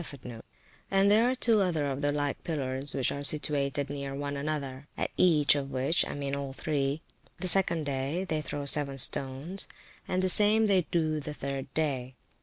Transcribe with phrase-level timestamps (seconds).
[0.01, 0.41] [FN#38]
[0.89, 4.87] And there are two other of the like pillars, which are situated near one another;
[4.97, 7.03] at each of which [p.377] (I mean all three),
[7.39, 9.67] the second day, they throw seven stones;
[10.07, 12.15] and the same they do the third day.